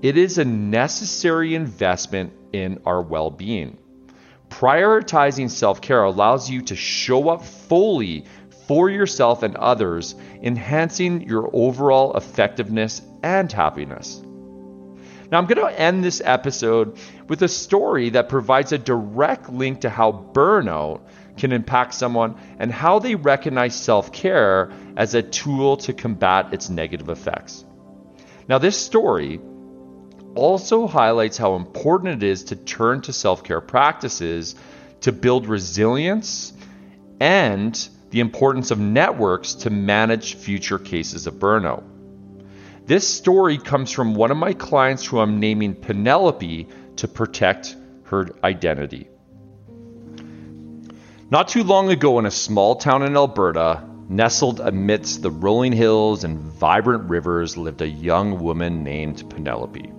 It 0.01 0.17
is 0.17 0.37
a 0.37 0.45
necessary 0.45 1.55
investment 1.55 2.31
in 2.53 2.79
our 2.85 3.01
well 3.01 3.29
being. 3.29 3.77
Prioritizing 4.47 5.49
self 5.49 5.81
care 5.81 6.03
allows 6.03 6.49
you 6.49 6.61
to 6.63 6.75
show 6.75 7.27
up 7.27 7.43
fully 7.43 8.23
for 8.65 8.89
yourself 8.89 9.43
and 9.43 9.57
others, 9.57 10.15
enhancing 10.41 11.27
your 11.27 11.49
overall 11.51 12.15
effectiveness 12.15 13.01
and 13.23 13.51
happiness. 13.51 14.23
Now, 15.31 15.37
I'm 15.37 15.47
going 15.47 15.67
to 15.67 15.79
end 15.79 16.01
this 16.01 16.21
episode 16.23 16.97
with 17.27 17.41
a 17.41 17.49
story 17.49 18.11
that 18.11 18.29
provides 18.29 18.71
a 18.71 18.77
direct 18.77 19.49
link 19.49 19.81
to 19.81 19.89
how 19.89 20.27
burnout 20.33 21.01
can 21.35 21.51
impact 21.51 21.93
someone 21.93 22.35
and 22.57 22.71
how 22.71 22.99
they 22.99 23.15
recognize 23.15 23.75
self 23.75 24.13
care 24.13 24.71
as 24.95 25.13
a 25.13 25.21
tool 25.21 25.75
to 25.77 25.91
combat 25.91 26.53
its 26.53 26.69
negative 26.69 27.09
effects. 27.09 27.65
Now, 28.47 28.59
this 28.59 28.77
story 28.77 29.39
also 30.35 30.87
highlights 30.87 31.37
how 31.37 31.55
important 31.55 32.23
it 32.23 32.27
is 32.27 32.45
to 32.45 32.55
turn 32.55 33.01
to 33.01 33.13
self 33.13 33.43
care 33.43 33.61
practices 33.61 34.55
to 35.01 35.11
build 35.11 35.47
resilience 35.47 36.53
and 37.19 37.89
the 38.09 38.19
importance 38.19 38.71
of 38.71 38.79
networks 38.79 39.53
to 39.53 39.69
manage 39.69 40.35
future 40.35 40.79
cases 40.79 41.27
of 41.27 41.35
burnout. 41.35 41.83
This 42.85 43.07
story 43.07 43.57
comes 43.57 43.91
from 43.91 44.15
one 44.15 44.31
of 44.31 44.37
my 44.37 44.53
clients 44.53 45.05
who 45.05 45.19
I'm 45.19 45.39
naming 45.39 45.75
Penelope 45.75 46.67
to 46.95 47.07
protect 47.07 47.75
her 48.05 48.29
identity. 48.43 49.07
Not 51.29 51.49
too 51.49 51.63
long 51.63 51.91
ago, 51.91 52.17
in 52.17 52.25
a 52.25 52.31
small 52.31 52.75
town 52.75 53.03
in 53.03 53.15
Alberta, 53.15 53.83
nestled 54.09 54.59
amidst 54.59 55.21
the 55.21 55.29
rolling 55.29 55.71
hills 55.71 56.23
and 56.23 56.39
vibrant 56.39 57.07
rivers, 57.07 57.55
lived 57.55 57.83
a 57.83 57.87
young 57.87 58.39
woman 58.39 58.83
named 58.83 59.29
Penelope. 59.29 59.98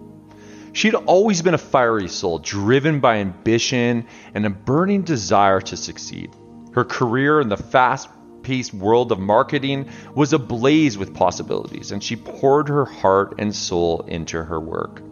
She 0.72 0.88
had 0.88 0.94
always 0.94 1.42
been 1.42 1.54
a 1.54 1.58
fiery 1.58 2.08
soul, 2.08 2.38
driven 2.38 3.00
by 3.00 3.16
ambition 3.16 4.06
and 4.34 4.46
a 4.46 4.50
burning 4.50 5.02
desire 5.02 5.60
to 5.62 5.76
succeed. 5.76 6.30
Her 6.72 6.84
career 6.84 7.40
in 7.40 7.48
the 7.48 7.56
fast 7.56 8.08
paced 8.42 8.72
world 8.72 9.12
of 9.12 9.18
marketing 9.18 9.88
was 10.14 10.32
ablaze 10.32 10.96
with 10.96 11.14
possibilities, 11.14 11.92
and 11.92 12.02
she 12.02 12.16
poured 12.16 12.68
her 12.68 12.84
heart 12.84 13.34
and 13.38 13.54
soul 13.54 14.00
into 14.06 14.42
her 14.42 14.60
work. 14.60 15.02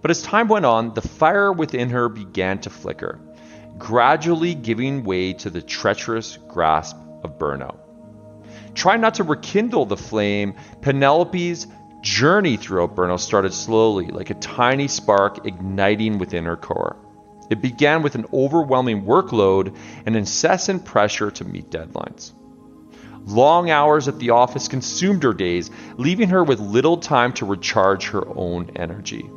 But 0.00 0.10
as 0.10 0.22
time 0.22 0.48
went 0.48 0.66
on, 0.66 0.94
the 0.94 1.00
fire 1.00 1.52
within 1.52 1.90
her 1.90 2.08
began 2.08 2.58
to 2.60 2.70
flicker, 2.70 3.18
gradually 3.78 4.54
giving 4.54 5.04
way 5.04 5.32
to 5.34 5.50
the 5.50 5.62
treacherous 5.62 6.38
grasp 6.48 6.96
of 7.22 7.38
burnout. 7.38 7.78
Trying 8.74 9.00
not 9.00 9.14
to 9.14 9.24
rekindle 9.24 9.86
the 9.86 9.96
flame, 9.96 10.54
Penelope's 10.80 11.66
journey 12.02 12.56
throughout 12.56 12.94
burnout 12.94 13.20
started 13.20 13.54
slowly, 13.54 14.08
like 14.08 14.30
a 14.30 14.34
tiny 14.34 14.88
spark 14.88 15.46
igniting 15.46 16.18
within 16.18 16.44
her 16.44 16.56
core. 16.56 16.96
It 17.48 17.62
began 17.62 18.02
with 18.02 18.14
an 18.14 18.26
overwhelming 18.32 19.04
workload 19.04 19.76
and 20.04 20.16
incessant 20.16 20.84
pressure 20.84 21.30
to 21.30 21.44
meet 21.44 21.70
deadlines. 21.70 22.32
Long 23.24 23.70
hours 23.70 24.08
at 24.08 24.18
the 24.18 24.30
office 24.30 24.66
consumed 24.68 25.22
her 25.22 25.32
days, 25.32 25.70
leaving 25.96 26.30
her 26.30 26.42
with 26.42 26.58
little 26.58 26.96
time 26.96 27.32
to 27.34 27.46
recharge 27.46 28.08
her 28.08 28.24
own 28.36 28.70
energy. 28.74 29.30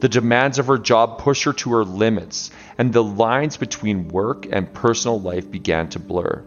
The 0.00 0.08
demands 0.08 0.58
of 0.58 0.66
her 0.66 0.78
job 0.78 1.18
pushed 1.18 1.44
her 1.44 1.52
to 1.52 1.74
her 1.74 1.84
limits, 1.84 2.50
and 2.78 2.92
the 2.92 3.04
lines 3.04 3.56
between 3.56 4.08
work 4.08 4.46
and 4.50 4.72
personal 4.72 5.20
life 5.20 5.50
began 5.50 5.88
to 5.90 5.98
blur. 5.98 6.44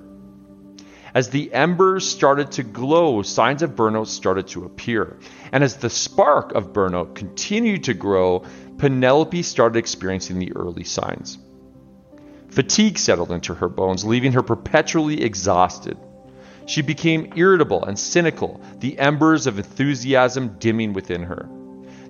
As 1.16 1.30
the 1.30 1.54
embers 1.54 2.08
started 2.08 2.52
to 2.54 2.64
glow, 2.64 3.22
signs 3.22 3.62
of 3.62 3.76
burnout 3.76 4.08
started 4.08 4.48
to 4.48 4.66
appear. 4.66 5.18
And 5.52 5.64
as 5.64 5.78
the 5.78 5.90
spark 5.90 6.54
of 6.54 6.74
burnout 6.74 7.14
continued 7.14 7.84
to 7.84 7.94
grow, 7.94 8.44
Penelope 8.80 9.44
started 9.44 9.78
experiencing 9.78 10.40
the 10.40 10.56
early 10.56 10.84
signs. 10.84 11.38
Fatigue 12.50 12.98
settled 12.98 13.32
into 13.32 13.54
her 13.54 13.70
bones, 13.70 14.04
leaving 14.04 14.32
her 14.32 14.42
perpetually 14.42 15.24
exhausted. 15.24 15.98
She 16.66 16.82
became 16.82 17.34
irritable 17.36 17.84
and 17.84 17.98
cynical, 17.98 18.62
the 18.80 18.98
embers 18.98 19.46
of 19.46 19.60
enthusiasm 19.60 20.56
dimming 20.58 20.94
within 20.94 21.24
her. 21.24 21.48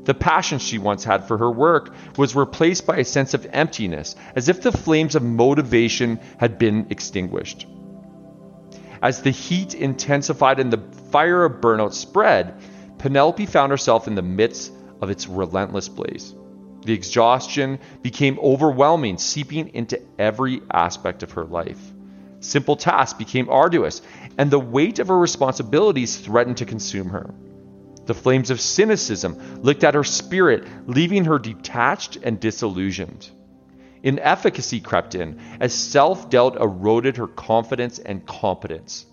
The 0.06 0.14
passion 0.14 0.60
she 0.60 0.78
once 0.78 1.04
had 1.04 1.28
for 1.28 1.38
her 1.38 1.52
work 1.52 1.94
was 2.18 2.36
replaced 2.36 2.86
by 2.86 2.98
a 2.98 3.06
sense 3.06 3.34
of 3.34 3.48
emptiness, 3.52 4.16
as 4.36 4.48
if 4.48 4.62
the 4.62 4.72
flames 4.72 5.16
of 5.16 5.24
motivation 5.24 6.20
had 6.38 6.58
been 6.58 6.88
extinguished. 6.90 7.68
As 9.04 9.22
the 9.22 9.32
heat 9.32 9.76
intensified 9.76 10.62
and 10.62 10.72
the 10.72 10.82
fire 11.12 11.44
of 11.44 11.60
burnout 11.60 11.92
spread, 11.92 12.54
Penelope 13.00 13.46
found 13.48 13.70
herself 13.70 14.08
in 14.08 14.16
the 14.16 14.22
midst 14.22 14.72
of 15.02 15.10
its 15.10 15.28
relentless 15.28 15.90
blaze. 15.90 16.34
The 16.86 16.94
exhaustion 16.94 17.80
became 18.02 18.40
overwhelming, 18.40 19.18
seeping 19.18 19.72
into 19.74 20.02
every 20.18 20.62
aspect 20.72 21.22
of 21.22 21.34
her 21.34 21.44
life. 21.44 21.82
Simple 22.40 22.78
tasks 22.78 23.18
became 23.18 23.50
arduous, 23.50 24.02
and 24.38 24.50
the 24.50 24.58
weight 24.60 25.00
of 25.00 25.10
her 25.10 25.20
responsibilities 25.20 26.16
threatened 26.18 26.58
to 26.58 26.66
consume 26.66 27.10
her. 27.10 27.34
The 28.06 28.14
flames 28.14 28.52
of 28.52 28.62
cynicism 28.62 29.64
licked 29.64 29.84
at 29.84 29.96
her 29.96 30.06
spirit, 30.06 30.66
leaving 30.88 31.26
her 31.26 31.40
detached 31.40 32.20
and 32.24 32.40
disillusioned. 32.40 33.30
Inefficacy 34.04 34.82
crept 34.82 35.16
in 35.16 35.40
as 35.62 35.74
self 35.74 36.30
doubt 36.30 36.60
eroded 36.60 37.18
her 37.18 37.28
confidence 37.28 38.00
and 38.00 38.26
competence. 38.26 39.06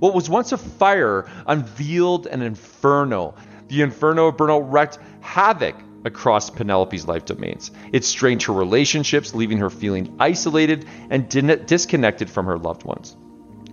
What 0.00 0.14
was 0.14 0.28
once 0.28 0.52
a 0.52 0.58
fire 0.58 1.30
unveiled 1.46 2.26
an 2.26 2.42
inferno. 2.42 3.34
The 3.68 3.82
inferno 3.82 4.28
of 4.28 4.36
burnout 4.36 4.72
wreaked 4.72 4.98
havoc 5.20 5.76
across 6.04 6.50
Penelope's 6.50 7.06
life 7.06 7.24
domains. 7.24 7.70
It 7.92 8.04
strained 8.04 8.42
her 8.44 8.52
relationships, 8.52 9.34
leaving 9.34 9.58
her 9.58 9.70
feeling 9.70 10.16
isolated 10.18 10.86
and 11.10 11.28
disconnected 11.28 12.30
from 12.30 12.46
her 12.46 12.58
loved 12.58 12.84
ones. 12.84 13.16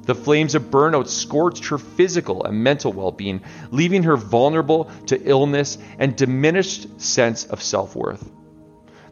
The 0.04 0.16
flames 0.16 0.54
of 0.54 0.70
burnout 0.70 1.08
scorched 1.08 1.68
her 1.68 1.80
physical 1.80 2.44
and 2.44 2.64
mental 2.64 2.94
well 2.94 3.12
being, 3.12 3.42
leaving 3.72 4.04
her 4.04 4.18
vulnerable 4.18 4.92
to 5.08 5.20
illness 5.24 5.80
and 5.98 6.16
diminished 6.16 7.02
sense 7.02 7.46
of 7.46 7.64
self 7.64 7.96
worth. 7.96 8.30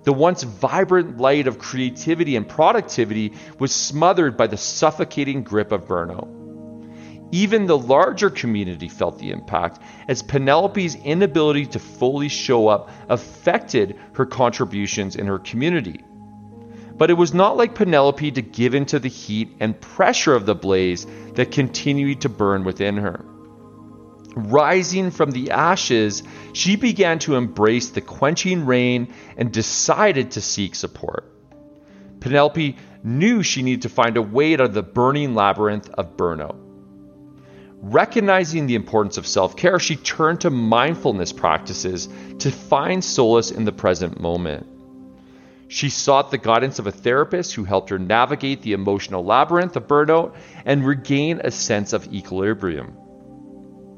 The 0.03 0.13
once 0.13 0.43
vibrant 0.43 1.17
light 1.17 1.47
of 1.47 1.59
creativity 1.59 2.35
and 2.35 2.47
productivity 2.47 3.33
was 3.57 3.71
smothered 3.71 4.35
by 4.35 4.47
the 4.47 4.57
suffocating 4.57 5.43
grip 5.43 5.71
of 5.71 5.87
burnout. 5.87 6.27
Even 7.31 7.65
the 7.65 7.77
larger 7.77 8.29
community 8.29 8.89
felt 8.89 9.17
the 9.17 9.31
impact, 9.31 9.81
as 10.07 10.21
Penelope's 10.21 10.95
inability 10.95 11.65
to 11.67 11.79
fully 11.79 12.27
show 12.27 12.67
up 12.67 12.91
affected 13.09 13.97
her 14.13 14.25
contributions 14.25 15.15
in 15.15 15.25
her 15.25 15.39
community. 15.39 16.03
But 16.95 17.09
it 17.09 17.15
was 17.15 17.33
not 17.33 17.57
like 17.57 17.73
Penelope 17.73 18.31
to 18.33 18.41
give 18.41 18.75
in 18.75 18.85
to 18.87 18.99
the 18.99 19.09
heat 19.09 19.55
and 19.59 19.79
pressure 19.79 20.35
of 20.35 20.45
the 20.45 20.53
blaze 20.53 21.07
that 21.33 21.51
continued 21.51 22.21
to 22.21 22.29
burn 22.29 22.65
within 22.65 22.97
her. 22.97 23.25
Rising 24.35 25.11
from 25.11 25.31
the 25.31 25.51
ashes, 25.51 26.23
she 26.53 26.75
began 26.75 27.19
to 27.19 27.35
embrace 27.35 27.89
the 27.89 28.01
quenching 28.01 28.65
rain 28.65 29.13
and 29.37 29.51
decided 29.51 30.31
to 30.31 30.41
seek 30.41 30.73
support. 30.73 31.31
Penelope 32.19 32.77
knew 33.03 33.43
she 33.43 33.61
needed 33.61 33.83
to 33.83 33.89
find 33.89 34.17
a 34.17 34.21
way 34.21 34.53
out 34.53 34.61
of 34.61 34.73
the 34.73 34.81
burning 34.81 35.35
labyrinth 35.35 35.89
of 35.89 36.17
burnout. 36.17 36.55
Recognizing 37.81 38.65
the 38.65 38.75
importance 38.75 39.17
of 39.17 39.27
self 39.27 39.57
care, 39.57 39.77
she 39.77 39.97
turned 39.97 40.41
to 40.41 40.49
mindfulness 40.49 41.33
practices 41.33 42.07
to 42.39 42.49
find 42.49 43.03
solace 43.03 43.51
in 43.51 43.65
the 43.65 43.73
present 43.73 44.19
moment. 44.21 44.65
She 45.67 45.89
sought 45.89 46.31
the 46.31 46.37
guidance 46.37 46.79
of 46.79 46.87
a 46.87 46.91
therapist 46.91 47.53
who 47.53 47.65
helped 47.65 47.89
her 47.89 47.99
navigate 47.99 48.61
the 48.61 48.73
emotional 48.73 49.25
labyrinth 49.25 49.75
of 49.75 49.87
burnout 49.87 50.33
and 50.65 50.85
regain 50.85 51.41
a 51.43 51.51
sense 51.51 51.93
of 51.93 52.11
equilibrium. 52.13 52.95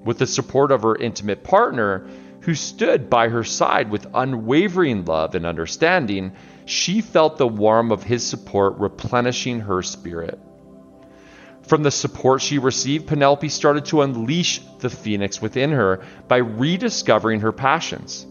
With 0.06 0.20
the 0.20 0.28
support 0.28 0.72
of 0.72 0.84
her 0.84 0.96
intimate 0.96 1.44
partner, 1.44 2.08
who 2.42 2.54
stood 2.54 3.10
by 3.10 3.28
her 3.30 3.44
side 3.44 3.90
with 3.90 4.06
unwavering 4.14 5.04
love 5.04 5.34
and 5.34 5.48
understanding, 5.48 6.34
she 6.66 7.02
felt 7.02 7.38
the 7.38 7.48
warmth 7.48 7.92
of 7.92 8.04
his 8.04 8.24
support 8.24 8.78
replenishing 8.78 9.62
her 9.62 9.82
spirit. 9.82 10.40
From 11.64 11.82
the 11.82 11.90
support 11.90 12.44
she 12.44 12.60
received, 12.60 13.08
Penelope 13.08 13.50
started 13.50 13.86
to 13.86 14.04
unleash 14.04 14.60
the 14.80 14.92
phoenix 14.92 15.42
within 15.42 15.72
her 15.72 16.04
by 16.28 16.38
rediscovering 16.38 17.40
her 17.40 17.52
passions. 17.52 18.28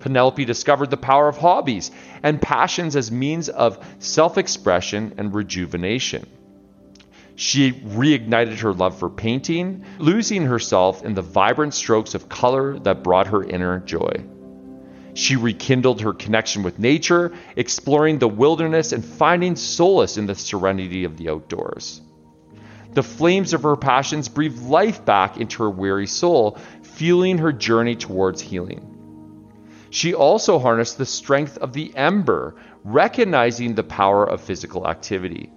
Penelope 0.00 0.44
discovered 0.44 0.90
the 0.90 0.96
power 0.96 1.28
of 1.28 1.38
hobbies 1.38 1.92
and 2.24 2.42
passions 2.42 2.96
as 2.96 3.12
means 3.12 3.48
of 3.48 3.78
self 4.00 4.38
expression 4.38 5.14
and 5.18 5.32
rejuvenation. 5.32 6.26
She 7.40 7.72
reignited 7.72 8.58
her 8.58 8.74
love 8.74 8.98
for 8.98 9.08
painting, 9.08 9.82
losing 9.98 10.42
herself 10.42 11.02
in 11.02 11.14
the 11.14 11.22
vibrant 11.22 11.72
strokes 11.72 12.14
of 12.14 12.28
color 12.28 12.78
that 12.80 13.02
brought 13.02 13.28
her 13.28 13.42
inner 13.42 13.78
joy. 13.80 14.12
She 15.14 15.36
rekindled 15.36 16.02
her 16.02 16.12
connection 16.12 16.62
with 16.62 16.78
nature, 16.78 17.32
exploring 17.56 18.18
the 18.18 18.28
wilderness 18.28 18.92
and 18.92 19.02
finding 19.02 19.56
solace 19.56 20.18
in 20.18 20.26
the 20.26 20.34
serenity 20.34 21.04
of 21.04 21.16
the 21.16 21.30
outdoors. 21.30 22.02
The 22.92 23.02
flames 23.02 23.54
of 23.54 23.62
her 23.62 23.76
passions 23.76 24.28
breathed 24.28 24.62
life 24.64 25.02
back 25.06 25.38
into 25.38 25.62
her 25.62 25.70
weary 25.70 26.08
soul, 26.08 26.58
fueling 26.82 27.38
her 27.38 27.54
journey 27.54 27.96
towards 27.96 28.42
healing. 28.42 28.86
She 29.88 30.12
also 30.12 30.58
harnessed 30.58 30.98
the 30.98 31.06
strength 31.06 31.56
of 31.56 31.72
the 31.72 31.96
ember, 31.96 32.56
recognizing 32.84 33.76
the 33.76 33.82
power 33.82 34.28
of 34.28 34.42
physical 34.42 34.86
activity. 34.86 35.50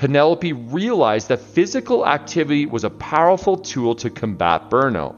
Penelope 0.00 0.54
realized 0.54 1.28
that 1.28 1.42
physical 1.42 2.06
activity 2.06 2.64
was 2.64 2.84
a 2.84 2.88
powerful 2.90 3.58
tool 3.58 3.94
to 3.96 4.08
combat 4.08 4.70
burnout. 4.70 5.14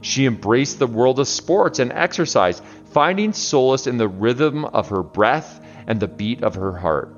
She 0.00 0.24
embraced 0.24 0.78
the 0.78 0.86
world 0.86 1.20
of 1.20 1.28
sports 1.28 1.78
and 1.78 1.92
exercise, 1.92 2.62
finding 2.86 3.34
solace 3.34 3.86
in 3.86 3.98
the 3.98 4.08
rhythm 4.08 4.64
of 4.64 4.88
her 4.88 5.02
breath 5.02 5.60
and 5.86 6.00
the 6.00 6.08
beat 6.08 6.42
of 6.42 6.54
her 6.54 6.74
heart. 6.74 7.14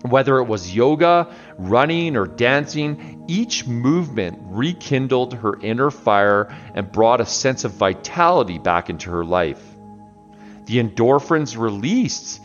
Whether 0.00 0.38
it 0.38 0.44
was 0.44 0.74
yoga, 0.74 1.28
running, 1.58 2.16
or 2.16 2.24
dancing, 2.24 3.26
each 3.28 3.66
movement 3.66 4.38
rekindled 4.44 5.34
her 5.34 5.60
inner 5.60 5.90
fire 5.90 6.56
and 6.74 6.90
brought 6.90 7.20
a 7.20 7.26
sense 7.26 7.64
of 7.64 7.72
vitality 7.72 8.56
back 8.56 8.88
into 8.88 9.10
her 9.10 9.26
life. 9.26 9.62
The 10.64 10.82
endorphins 10.82 11.58
released 11.58 12.40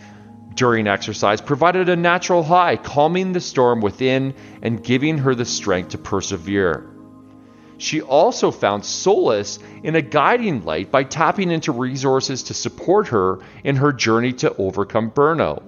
during 0.56 0.88
exercise 0.88 1.42
provided 1.42 1.90
a 1.90 1.96
natural 1.96 2.44
high, 2.44 2.78
calming 2.78 3.34
the 3.34 3.42
storm 3.42 3.82
within 3.82 4.34
and 4.62 4.84
giving 4.84 5.20
her 5.20 5.36
the 5.36 5.46
strength 5.46 5.90
to 5.90 5.98
persevere. 5.98 6.90
She 7.78 8.02
also 8.02 8.52
found 8.52 8.86
solace 8.86 9.60
in 9.84 9.96
a 9.96 10.02
guiding 10.02 10.64
light 10.64 10.92
by 10.92 11.04
tapping 11.04 11.52
into 11.52 11.74
resources 11.74 12.44
to 12.44 12.54
support 12.54 13.10
her 13.10 13.40
in 13.64 13.76
her 13.76 13.92
journey 13.92 14.32
to 14.34 14.56
overcome 14.56 15.12
burnout. 15.12 15.62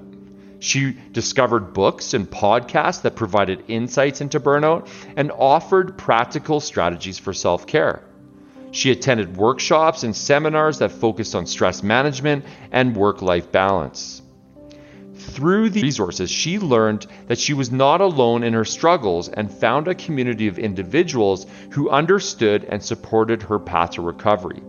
She 0.60 0.97
discovered 1.12 1.73
books 1.73 2.13
and 2.13 2.30
podcasts 2.30 3.02
that 3.02 3.15
provided 3.15 3.65
insights 3.67 4.21
into 4.21 4.39
burnout 4.39 4.88
and 5.15 5.32
offered 5.32 5.97
practical 5.97 6.60
strategies 6.60 7.19
for 7.19 7.34
self 7.34 7.67
care. 7.67 8.02
She 8.71 8.91
attended 8.91 9.38
workshops 9.38 10.04
and 10.04 10.15
seminars 10.15 10.80
that 10.80 10.91
focused 10.91 11.36
on 11.36 11.45
stress 11.45 11.84
management 11.84 12.45
and 12.71 12.95
work 12.95 13.21
life 13.21 13.52
balance. 13.52 14.21
Through 15.38 15.69
these 15.69 15.84
resources, 15.84 16.32
she 16.32 16.58
learned 16.58 17.06
that 17.28 17.38
she 17.38 17.54
was 17.54 17.71
not 17.71 18.02
alone 18.02 18.41
in 18.41 18.54
her 18.54 18.65
struggles 18.65 19.30
and 19.30 19.52
found 19.52 19.88
a 19.88 19.93
community 19.93 20.47
of 20.47 20.58
individuals 20.58 21.45
who 21.73 21.91
understood 21.91 22.63
and 22.63 22.82
supported 22.82 23.43
her 23.43 23.60
path 23.60 23.91
to 23.91 24.02
recovery. 24.02 24.63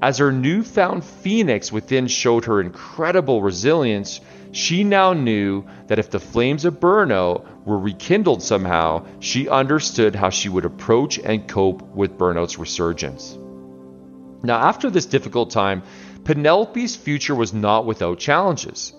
As 0.00 0.18
her 0.18 0.30
newfound 0.30 1.02
phoenix 1.02 1.72
within 1.72 2.06
showed 2.06 2.44
her 2.44 2.60
incredible 2.60 3.42
resilience, 3.42 4.20
she 4.52 4.84
now 4.84 5.12
knew 5.12 5.64
that 5.88 5.98
if 5.98 6.08
the 6.08 6.20
flames 6.20 6.64
of 6.64 6.78
burnout 6.78 7.44
were 7.64 7.80
rekindled 7.80 8.44
somehow, 8.44 9.04
she 9.18 9.48
understood 9.48 10.14
how 10.14 10.30
she 10.30 10.48
would 10.48 10.66
approach 10.66 11.18
and 11.18 11.48
cope 11.48 11.82
with 11.96 12.16
burnout's 12.16 12.60
resurgence. 12.60 13.36
Now, 14.44 14.60
after 14.60 14.88
this 14.88 15.06
difficult 15.06 15.50
time, 15.50 15.82
Penelope's 16.22 16.94
future 16.94 17.34
was 17.34 17.52
not 17.52 17.86
without 17.86 18.20
challenges. 18.20 18.92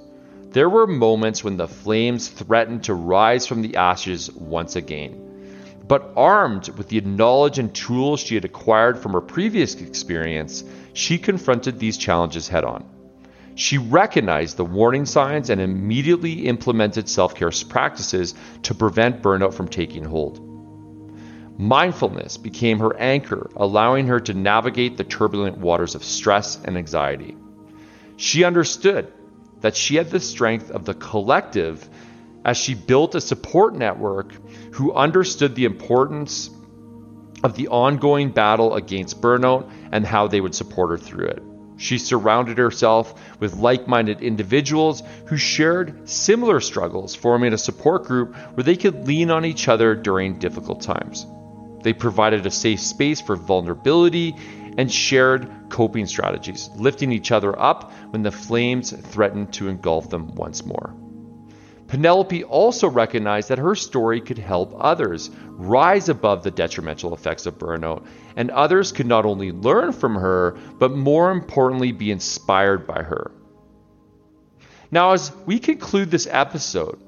There 0.55 0.69
were 0.69 0.87
moments 0.87 1.43
when 1.43 1.57
the 1.57 1.67
flames 1.67 2.29
threatened 2.29 2.85
to 2.85 2.93
rise 2.93 3.45
from 3.45 3.61
the 3.61 3.75
ashes 3.75 4.31
once 4.31 4.77
again. 4.77 5.75
But 5.85 6.13
armed 6.15 6.69
with 6.77 6.87
the 6.87 7.01
knowledge 7.01 7.59
and 7.59 7.75
tools 7.75 8.21
she 8.21 8.35
had 8.35 8.45
acquired 8.45 8.97
from 8.97 9.11
her 9.11 9.19
previous 9.19 9.75
experience, 9.75 10.63
she 10.93 11.17
confronted 11.17 11.77
these 11.77 11.97
challenges 11.97 12.47
head 12.47 12.63
on. 12.63 12.85
She 13.55 13.77
recognized 13.77 14.55
the 14.55 14.63
warning 14.63 15.05
signs 15.05 15.49
and 15.49 15.59
immediately 15.59 16.47
implemented 16.47 17.09
self 17.09 17.35
care 17.35 17.51
practices 17.67 18.33
to 18.63 18.73
prevent 18.73 19.21
burnout 19.21 19.53
from 19.53 19.67
taking 19.67 20.05
hold. 20.05 20.39
Mindfulness 21.59 22.37
became 22.37 22.79
her 22.79 22.95
anchor, 22.95 23.49
allowing 23.57 24.07
her 24.07 24.21
to 24.21 24.33
navigate 24.33 24.95
the 24.95 25.03
turbulent 25.03 25.57
waters 25.57 25.95
of 25.95 26.03
stress 26.05 26.57
and 26.63 26.77
anxiety. 26.77 27.35
She 28.15 28.45
understood 28.45 29.11
that 29.65 29.75
she 29.75 29.95
had 29.95 30.11
the 30.11 30.19
strength 30.19 30.69
of 30.69 30.85
the 30.85 30.93
collective 30.93 31.89
as 32.45 32.55
she 32.55 32.75
built 32.75 33.15
a 33.15 33.19
support 33.19 33.73
network 33.73 34.31
who 34.75 34.93
understood 34.93 35.55
the 35.55 35.65
importance 35.65 36.51
of 37.43 37.55
the 37.55 37.67
ongoing 37.69 38.29
battle 38.29 38.75
against 38.75 39.19
burnout 39.19 39.67
and 39.91 40.05
how 40.05 40.27
they 40.27 40.39
would 40.39 40.53
support 40.53 40.91
her 40.91 40.97
through 40.99 41.25
it. 41.25 41.41
She 41.77 41.97
surrounded 41.97 42.59
herself 42.59 43.19
with 43.39 43.55
like 43.55 43.87
minded 43.87 44.21
individuals 44.21 45.01
who 45.25 45.35
shared 45.35 46.07
similar 46.07 46.59
struggles, 46.59 47.15
forming 47.15 47.51
a 47.51 47.57
support 47.57 48.03
group 48.03 48.35
where 48.53 48.63
they 48.63 48.75
could 48.75 49.07
lean 49.07 49.31
on 49.31 49.45
each 49.45 49.67
other 49.67 49.95
during 49.95 50.37
difficult 50.37 50.81
times. 50.81 51.25
They 51.81 51.93
provided 51.93 52.45
a 52.45 52.51
safe 52.51 52.81
space 52.81 53.19
for 53.19 53.35
vulnerability 53.35 54.35
and 54.77 54.91
shared 54.91 55.49
coping 55.69 56.05
strategies, 56.05 56.69
lifting 56.75 57.11
each 57.11 57.31
other 57.31 57.57
up 57.59 57.91
when 58.09 58.23
the 58.23 58.31
flames 58.31 58.91
threatened 58.91 59.53
to 59.53 59.67
engulf 59.67 60.09
them 60.09 60.33
once 60.35 60.65
more. 60.65 60.95
Penelope 61.87 62.43
also 62.45 62.89
recognized 62.89 63.49
that 63.49 63.59
her 63.59 63.75
story 63.75 64.19
could 64.19 64.39
help 64.39 64.75
others 64.79 65.29
rise 65.49 66.09
above 66.09 66.43
the 66.43 66.51
detrimental 66.51 67.13
effects 67.13 67.45
of 67.45 67.59
burnout, 67.59 68.05
and 68.35 68.49
others 68.51 68.91
could 68.91 69.05
not 69.05 69.25
only 69.25 69.51
learn 69.51 69.91
from 69.91 70.15
her, 70.15 70.57
but 70.79 70.91
more 70.91 71.31
importantly, 71.31 71.91
be 71.91 72.09
inspired 72.09 72.87
by 72.87 73.03
her. 73.03 73.31
Now, 74.89 75.11
as 75.11 75.31
we 75.45 75.59
conclude 75.59 76.09
this 76.09 76.27
episode, 76.29 76.99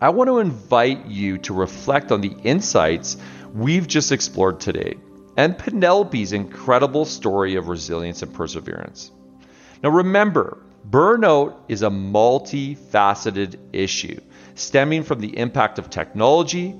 I 0.00 0.10
want 0.10 0.28
to 0.28 0.40
invite 0.40 1.06
you 1.06 1.38
to 1.38 1.54
reflect 1.54 2.12
on 2.12 2.20
the 2.20 2.36
insights 2.42 3.16
we've 3.54 3.86
just 3.86 4.12
explored 4.12 4.60
today 4.60 4.96
and 5.36 5.58
Penelope's 5.58 6.32
incredible 6.32 7.04
story 7.04 7.56
of 7.56 7.68
resilience 7.68 8.22
and 8.22 8.32
perseverance. 8.32 9.10
Now, 9.82 9.90
remember, 9.90 10.58
burnout 10.88 11.56
is 11.68 11.82
a 11.82 11.88
multifaceted 11.88 13.58
issue 13.72 14.20
stemming 14.54 15.02
from 15.02 15.20
the 15.20 15.36
impact 15.36 15.78
of 15.78 15.90
technology, 15.90 16.74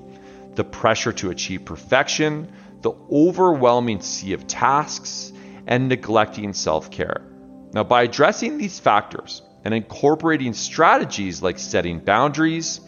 the 0.55 0.63
pressure 0.63 1.11
to 1.11 1.29
achieve 1.29 1.65
perfection, 1.65 2.51
the 2.81 2.91
overwhelming 3.11 3.99
sea 4.01 4.33
of 4.33 4.47
tasks, 4.47 5.33
and 5.67 5.89
neglecting 5.89 6.53
self 6.53 6.89
care. 6.91 7.21
Now, 7.73 7.83
by 7.83 8.03
addressing 8.03 8.57
these 8.57 8.79
factors 8.79 9.41
and 9.65 9.73
incorporating 9.73 10.53
strategies 10.53 11.41
like 11.41 11.59
setting 11.59 11.99
boundaries, 11.99 12.79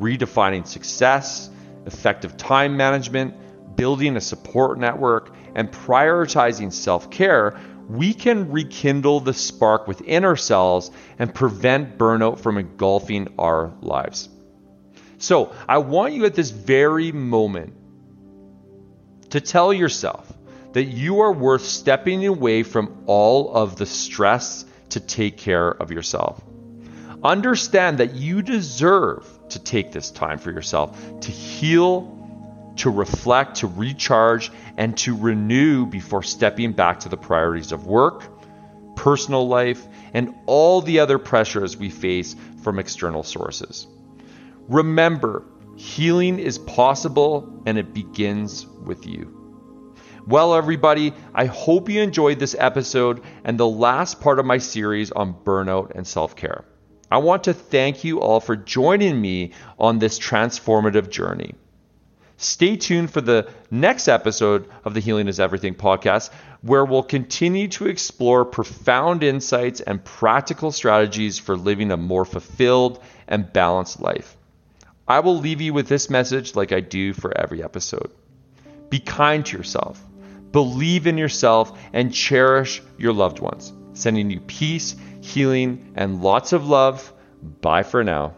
redefining 0.00 0.66
success, 0.66 1.48
effective 1.86 2.36
time 2.36 2.76
management, 2.76 3.34
building 3.78 4.16
a 4.16 4.20
support 4.20 4.78
network, 4.78 5.34
and 5.54 5.72
prioritizing 5.72 6.70
self 6.70 7.10
care, 7.10 7.58
we 7.88 8.12
can 8.12 8.52
rekindle 8.52 9.20
the 9.20 9.32
spark 9.32 9.88
within 9.88 10.24
ourselves 10.26 10.90
and 11.18 11.34
prevent 11.34 11.96
burnout 11.96 12.40
from 12.40 12.58
engulfing 12.58 13.28
our 13.38 13.72
lives. 13.80 14.28
So, 15.16 15.54
I 15.66 15.78
want 15.78 16.12
you 16.12 16.26
at 16.26 16.34
this 16.34 16.50
very 16.50 17.12
moment 17.12 17.72
to 19.30 19.40
tell 19.40 19.72
yourself 19.72 20.30
that 20.72 20.84
you 20.84 21.20
are 21.20 21.32
worth 21.32 21.64
stepping 21.64 22.26
away 22.26 22.62
from 22.62 23.04
all 23.06 23.54
of 23.54 23.76
the 23.76 23.86
stress 23.86 24.64
to 24.90 25.00
take 25.00 25.38
care 25.38 25.70
of 25.70 25.90
yourself. 25.90 26.42
Understand 27.22 27.98
that 27.98 28.14
you 28.14 28.42
deserve 28.42 29.26
to 29.50 29.58
take 29.58 29.92
this 29.92 30.10
time 30.10 30.38
for 30.38 30.52
yourself 30.52 30.96
to 31.20 31.30
heal, 31.30 32.17
to 32.78 32.90
reflect, 32.90 33.56
to 33.56 33.66
recharge, 33.66 34.50
and 34.76 34.96
to 34.98 35.16
renew 35.16 35.86
before 35.86 36.22
stepping 36.22 36.72
back 36.72 37.00
to 37.00 37.08
the 37.08 37.16
priorities 37.16 37.72
of 37.72 37.86
work, 37.86 38.24
personal 38.96 39.46
life, 39.46 39.86
and 40.14 40.34
all 40.46 40.80
the 40.80 41.00
other 41.00 41.18
pressures 41.18 41.76
we 41.76 41.90
face 41.90 42.34
from 42.62 42.78
external 42.78 43.22
sources. 43.22 43.86
Remember, 44.68 45.44
healing 45.76 46.38
is 46.38 46.58
possible 46.58 47.62
and 47.66 47.78
it 47.78 47.94
begins 47.94 48.66
with 48.66 49.06
you. 49.06 49.34
Well, 50.26 50.54
everybody, 50.54 51.14
I 51.34 51.46
hope 51.46 51.88
you 51.88 52.02
enjoyed 52.02 52.38
this 52.38 52.54
episode 52.58 53.22
and 53.44 53.58
the 53.58 53.66
last 53.66 54.20
part 54.20 54.38
of 54.38 54.44
my 54.44 54.58
series 54.58 55.10
on 55.10 55.32
burnout 55.32 55.92
and 55.94 56.06
self 56.06 56.36
care. 56.36 56.64
I 57.10 57.18
want 57.18 57.44
to 57.44 57.54
thank 57.54 58.04
you 58.04 58.20
all 58.20 58.40
for 58.40 58.54
joining 58.54 59.18
me 59.18 59.52
on 59.78 59.98
this 59.98 60.18
transformative 60.18 61.08
journey. 61.08 61.54
Stay 62.40 62.76
tuned 62.76 63.10
for 63.10 63.20
the 63.20 63.48
next 63.68 64.06
episode 64.06 64.70
of 64.84 64.94
the 64.94 65.00
Healing 65.00 65.26
is 65.26 65.40
Everything 65.40 65.74
podcast, 65.74 66.30
where 66.62 66.84
we'll 66.84 67.02
continue 67.02 67.66
to 67.66 67.88
explore 67.88 68.44
profound 68.44 69.24
insights 69.24 69.80
and 69.80 70.04
practical 70.04 70.70
strategies 70.70 71.40
for 71.40 71.56
living 71.56 71.90
a 71.90 71.96
more 71.96 72.24
fulfilled 72.24 73.02
and 73.26 73.52
balanced 73.52 74.00
life. 74.00 74.36
I 75.08 75.18
will 75.18 75.36
leave 75.36 75.60
you 75.60 75.72
with 75.72 75.88
this 75.88 76.08
message 76.08 76.54
like 76.54 76.70
I 76.70 76.78
do 76.78 77.12
for 77.12 77.36
every 77.36 77.60
episode. 77.60 78.12
Be 78.88 79.00
kind 79.00 79.44
to 79.46 79.56
yourself, 79.56 80.00
believe 80.52 81.08
in 81.08 81.18
yourself, 81.18 81.76
and 81.92 82.14
cherish 82.14 82.80
your 82.98 83.12
loved 83.12 83.40
ones. 83.40 83.72
Sending 83.94 84.30
you 84.30 84.38
peace, 84.38 84.94
healing, 85.22 85.92
and 85.96 86.22
lots 86.22 86.52
of 86.52 86.68
love. 86.68 87.12
Bye 87.60 87.82
for 87.82 88.04
now. 88.04 88.36